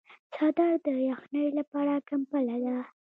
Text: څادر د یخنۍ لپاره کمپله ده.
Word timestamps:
څادر 0.33 0.71
د 0.85 0.87
یخنۍ 1.09 1.47
لپاره 1.59 1.93
کمپله 2.09 2.55
ده. 2.63 2.77